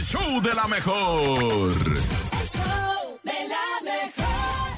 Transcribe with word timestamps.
el 0.00 0.06
show 0.06 0.40
de 0.40 0.54
la 0.54 0.66
mejor. 0.66 1.72
El 1.76 2.46
show 2.46 3.20
de 3.22 3.48
la 3.54 3.66
mejor. 3.84 4.70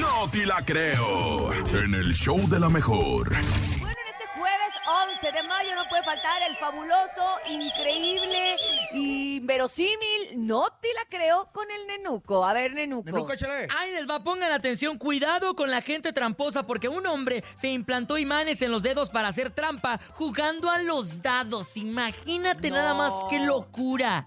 No 0.00 0.30
te 0.30 0.46
la 0.46 0.64
creo. 0.64 1.52
En 1.74 1.92
el 1.92 2.14
show 2.14 2.38
de 2.48 2.58
la 2.58 2.70
mejor. 2.70 3.28
Bueno, 3.28 3.86
en 3.86 4.08
este 4.08 4.24
jueves 4.34 4.72
11 5.20 5.30
de 5.30 5.42
mayo 5.42 5.74
no 5.74 5.86
puede 5.90 6.02
faltar 6.04 6.40
el 6.48 6.56
fabuloso, 6.56 7.38
increíble 7.50 8.56
y 8.94 9.17
verosímil, 9.48 10.36
no 10.46 10.66
te 10.80 10.92
la 10.94 11.00
creo, 11.08 11.50
con 11.52 11.66
el 11.70 11.86
nenuco. 11.86 12.44
A 12.44 12.52
ver, 12.52 12.74
nenuco. 12.74 13.06
Nenuco, 13.10 13.32
échale. 13.32 13.66
Ahí 13.76 13.90
les 13.92 14.08
va, 14.08 14.22
pongan 14.22 14.52
atención, 14.52 14.98
cuidado 14.98 15.56
con 15.56 15.70
la 15.70 15.80
gente 15.80 16.12
tramposa 16.12 16.64
porque 16.66 16.88
un 16.88 17.06
hombre 17.06 17.42
se 17.54 17.68
implantó 17.68 18.18
imanes 18.18 18.62
en 18.62 18.70
los 18.70 18.82
dedos 18.82 19.10
para 19.10 19.28
hacer 19.28 19.50
trampa 19.50 19.98
jugando 20.12 20.70
a 20.70 20.78
los 20.82 21.22
dados. 21.22 21.76
Imagínate 21.76 22.70
No. 22.70 22.76
nada 22.76 22.94
más 22.94 23.12
qué 23.30 23.38
locura. 23.40 24.26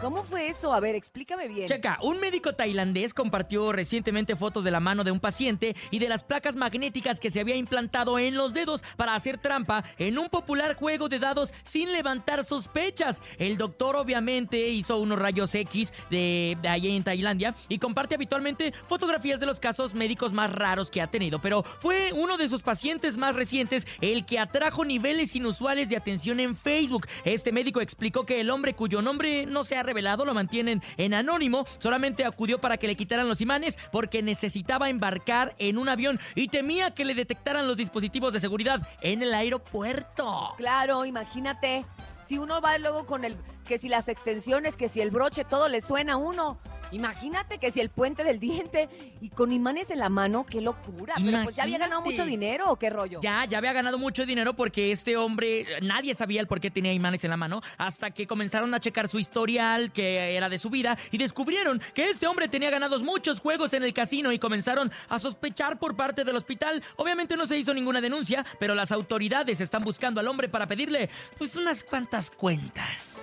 ¿Cómo 0.00 0.24
fue 0.24 0.48
eso? 0.48 0.74
A 0.74 0.80
ver, 0.80 0.94
explícame 0.94 1.48
bien. 1.48 1.68
Checa, 1.68 1.98
un 2.02 2.18
médico 2.18 2.54
tailandés 2.54 3.14
compartió 3.14 3.72
recientemente 3.72 4.36
fotos 4.36 4.64
de 4.64 4.70
la 4.70 4.80
mano 4.80 5.04
de 5.04 5.10
un 5.10 5.20
paciente 5.20 5.76
y 5.90 5.98
de 5.98 6.08
las 6.08 6.24
placas 6.24 6.56
magnéticas 6.56 7.20
que 7.20 7.30
se 7.30 7.40
había 7.40 7.56
implantado 7.56 8.18
en 8.18 8.34
los 8.34 8.52
dedos 8.52 8.82
para 8.96 9.14
hacer 9.14 9.38
trampa 9.38 9.84
en 9.98 10.18
un 10.18 10.28
popular 10.28 10.74
juego 10.76 11.08
de 11.08 11.20
dados 11.20 11.54
sin 11.62 11.92
levantar 11.92 12.44
sospechas. 12.44 13.22
El 13.38 13.56
doctor 13.56 13.96
obviamente 13.96 14.68
hizo 14.68 14.98
unos 14.98 15.18
rayos 15.18 15.54
X 15.54 15.92
de, 16.10 16.58
de 16.60 16.68
en 16.74 17.04
Tailandia 17.04 17.54
y 17.68 17.78
comparte 17.78 18.16
habitualmente 18.16 18.74
fotografías 18.88 19.40
de 19.40 19.46
los 19.46 19.60
casos 19.60 19.94
médicos 19.94 20.32
más 20.32 20.52
raros 20.52 20.90
que 20.90 21.00
ha 21.00 21.06
tenido, 21.06 21.40
pero 21.40 21.62
fue 21.62 22.12
uno 22.12 22.36
de 22.36 22.48
sus 22.48 22.62
pacientes 22.62 23.16
más 23.16 23.34
recientes 23.36 23.86
el 24.00 24.26
que 24.26 24.38
atrajo 24.38 24.84
niveles 24.84 25.34
inusuales 25.36 25.88
de 25.88 25.96
atención 25.96 26.40
en 26.40 26.56
Facebook. 26.56 27.06
Este 27.24 27.52
médico 27.52 27.80
explicó 27.80 28.26
que 28.26 28.40
el 28.40 28.50
hombre 28.50 28.74
cuyo 28.74 29.00
nombre 29.00 29.46
no 29.46 29.64
se 29.64 29.76
ha 29.76 29.83
revelado, 29.84 30.24
lo 30.24 30.34
mantienen 30.34 30.82
en 30.96 31.14
anónimo, 31.14 31.66
solamente 31.78 32.24
acudió 32.24 32.60
para 32.60 32.76
que 32.76 32.86
le 32.86 32.96
quitaran 32.96 33.28
los 33.28 33.40
imanes 33.40 33.78
porque 33.92 34.22
necesitaba 34.22 34.90
embarcar 34.90 35.54
en 35.58 35.78
un 35.78 35.88
avión 35.88 36.20
y 36.34 36.48
temía 36.48 36.92
que 36.92 37.04
le 37.04 37.14
detectaran 37.14 37.66
los 37.66 37.76
dispositivos 37.76 38.32
de 38.32 38.40
seguridad 38.40 38.86
en 39.00 39.22
el 39.22 39.34
aeropuerto. 39.34 40.54
Claro, 40.56 41.04
imagínate. 41.04 41.84
Si 42.24 42.38
uno 42.38 42.60
va 42.60 42.78
luego 42.78 43.06
con 43.06 43.24
el. 43.24 43.36
Que 43.66 43.78
si 43.78 43.88
las 43.88 44.08
extensiones, 44.08 44.76
que 44.76 44.88
si 44.88 45.00
el 45.00 45.10
broche, 45.10 45.44
todo 45.44 45.68
le 45.68 45.80
suena 45.80 46.14
a 46.14 46.16
uno. 46.16 46.58
Imagínate 46.94 47.58
que 47.58 47.72
si 47.72 47.80
el 47.80 47.90
puente 47.90 48.22
del 48.22 48.38
diente 48.38 48.88
y 49.20 49.28
con 49.30 49.52
imanes 49.52 49.90
en 49.90 49.98
la 49.98 50.08
mano, 50.08 50.46
qué 50.46 50.60
locura. 50.60 51.14
Pero 51.16 51.42
pues 51.42 51.56
ya 51.56 51.64
había 51.64 51.78
ganado 51.78 52.02
mucho 52.02 52.24
dinero 52.24 52.70
o 52.70 52.76
qué 52.76 52.88
rollo. 52.88 53.18
Ya, 53.20 53.44
ya 53.46 53.58
había 53.58 53.72
ganado 53.72 53.98
mucho 53.98 54.24
dinero 54.24 54.54
porque 54.54 54.92
este 54.92 55.16
hombre, 55.16 55.66
nadie 55.82 56.14
sabía 56.14 56.40
el 56.40 56.46
por 56.46 56.60
qué 56.60 56.70
tenía 56.70 56.92
imanes 56.92 57.24
en 57.24 57.30
la 57.30 57.36
mano, 57.36 57.62
hasta 57.78 58.12
que 58.12 58.26
comenzaron 58.26 58.72
a 58.74 58.80
checar 58.80 59.08
su 59.08 59.18
historial, 59.18 59.92
que 59.92 60.36
era 60.36 60.48
de 60.48 60.58
su 60.58 60.70
vida, 60.70 60.96
y 61.10 61.18
descubrieron 61.18 61.82
que 61.94 62.10
este 62.10 62.26
hombre 62.28 62.48
tenía 62.48 62.70
ganados 62.70 63.02
muchos 63.02 63.40
juegos 63.40 63.72
en 63.72 63.82
el 63.82 63.92
casino 63.92 64.32
y 64.32 64.38
comenzaron 64.38 64.92
a 65.08 65.18
sospechar 65.18 65.78
por 65.78 65.96
parte 65.96 66.24
del 66.24 66.36
hospital. 66.36 66.82
Obviamente 66.96 67.36
no 67.36 67.46
se 67.46 67.58
hizo 67.58 67.74
ninguna 67.74 68.00
denuncia, 68.00 68.46
pero 68.60 68.74
las 68.74 68.92
autoridades 68.92 69.60
están 69.60 69.82
buscando 69.82 70.20
al 70.20 70.28
hombre 70.28 70.48
para 70.48 70.66
pedirle, 70.66 71.10
pues, 71.38 71.56
unas 71.56 71.82
cuantas 71.82 72.30
cuentas. 72.30 73.13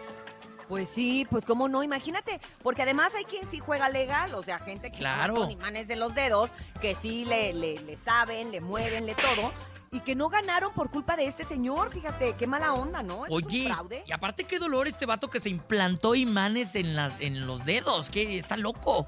Pues 0.72 0.88
sí, 0.89 1.27
pues 1.30 1.44
cómo 1.44 1.67
no, 1.67 1.83
imagínate, 1.83 2.39
porque 2.64 2.83
además 2.83 3.14
hay 3.14 3.25
quien 3.25 3.45
sí 3.45 3.59
juega 3.59 3.89
legal, 3.89 4.33
o 4.36 4.41
sea, 4.41 4.58
gente 4.58 4.89
que 4.89 5.00
Claro. 5.00 5.33
con 5.36 5.52
imanes 5.52 5.89
de 5.89 5.97
los 5.97 6.16
dedos, 6.16 6.50
que 6.80 6.95
sí 6.95 7.25
le, 7.25 7.52
le, 7.52 7.81
le 7.81 7.97
saben, 7.97 8.52
le 8.53 8.61
mueven, 8.61 9.05
le 9.05 9.13
todo, 9.16 9.52
y 9.91 10.00
que 10.00 10.16
no 10.16 10.30
ganaron 10.30 10.72
por 10.73 10.89
culpa 10.89 11.17
de 11.17 11.25
este 11.28 11.44
señor, 11.44 11.91
fíjate, 11.91 12.36
qué 12.38 12.47
mala 12.47 12.72
onda, 12.72 13.03
¿no? 13.03 13.25
¿Es 13.25 13.31
un 13.33 13.44
Oye, 13.44 13.67
fraude? 13.67 14.05
y 14.08 14.13
aparte 14.13 14.45
qué 14.45 14.59
dolor 14.59 14.88
este 14.88 15.05
vato 15.05 15.30
que 15.30 15.41
se 15.41 15.50
implantó 15.50 16.16
imanes 16.16 16.73
en, 16.75 16.95
las, 16.95 17.19
en 17.19 17.45
los 17.45 17.66
dedos, 17.66 18.09
que 18.09 18.38
está 18.38 18.56
loco. 18.56 19.06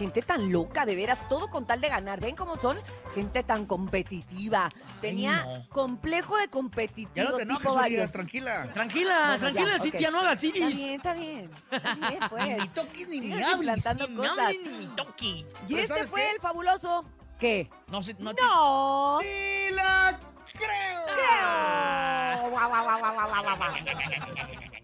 Gente 0.00 0.22
tan 0.22 0.50
loca, 0.50 0.86
de 0.86 0.96
veras, 0.96 1.28
todo 1.28 1.50
con 1.50 1.66
tal 1.66 1.78
de 1.82 1.90
ganar. 1.90 2.20
¿Ven 2.20 2.34
cómo 2.34 2.56
son? 2.56 2.78
Gente 3.14 3.42
tan 3.42 3.66
competitiva. 3.66 4.70
Tenía 5.02 5.44
no. 5.44 5.68
complejo 5.68 6.38
de 6.38 6.48
competitivo. 6.48 7.10
Ya 7.14 7.24
no 7.24 7.36
te 7.36 7.42
enojes. 7.42 7.70
Urias, 7.76 8.10
tranquila. 8.10 8.70
Tranquila, 8.72 9.18
Bueno, 9.26 9.38
tranquila, 9.40 9.76
ya, 9.76 9.82
Cintia, 9.82 10.08
ok. 10.08 10.12
no 10.14 10.20
hagas 10.20 10.42
Está 10.42 10.58
iris. 10.58 10.76
bien, 10.76 10.90
está 10.94 11.12
bien. 11.12 11.50
Está 11.70 11.94
bien, 11.96 12.18
Ni 12.22 12.28
pues. 12.30 12.58
me 12.58 12.68
toques 12.68 13.08
ni 13.08 13.20
me 13.20 13.44
hables. 13.44 13.84
Ni 14.00 14.06
me 14.16 14.26
hables 14.28 14.56
ni 14.62 14.70
me 14.70 14.86
toques. 14.96 15.22
Y 15.24 15.44
Pero 15.68 15.80
este 15.82 15.88
¿sabes 15.88 16.10
fue 16.10 16.20
qué? 16.22 16.30
el 16.30 16.40
fabuloso. 16.40 17.04
¿Qué? 17.38 17.68
No, 17.88 18.02
sé, 18.02 18.16
no, 18.18 18.34
te- 18.34 18.42
¡No! 18.42 19.18
¡Ni 19.20 19.70
la 19.74 20.18
creo! 20.54 22.48
Guau, 22.50 22.68
guau, 22.70 22.84
guau, 22.84 22.98
guau, 23.00 23.14
guau, 23.14 23.42
guau, 23.44 23.56
guau. 23.56 24.79